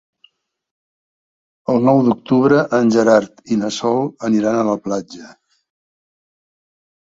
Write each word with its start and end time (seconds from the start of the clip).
El 1.73 1.85
nou 1.87 2.01
d'octubre 2.07 2.63
en 2.79 2.91
Gerard 2.97 3.45
i 3.57 3.59
na 3.61 3.71
Sol 3.77 4.03
aniran 4.31 4.59
a 4.63 4.67
la 4.73 4.77
platja. 4.89 5.33